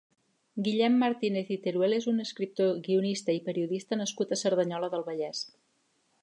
Guillem 0.67 0.93
Martínez 1.01 1.51
i 1.55 1.57
Teruel 1.65 1.93
és 1.97 2.07
un 2.13 2.23
escriptor, 2.23 2.71
guionista 2.87 3.37
i 3.41 3.43
periodista 3.51 4.01
nascut 4.01 4.35
a 4.37 4.41
Cerdanyola 4.45 4.91
del 4.97 5.07
Vallès. 5.13 5.45